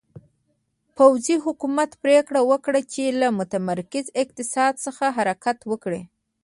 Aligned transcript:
پوځي 0.97 1.35
حکومت 1.45 1.91
پرېکړه 2.03 2.41
وکړه 2.51 2.79
چې 2.93 3.03
له 3.21 3.27
متمرکز 3.39 4.05
اقتصاد 4.23 4.73
څخه 4.85 5.05
حرکت 5.17 5.57
وکړي. 5.71 6.01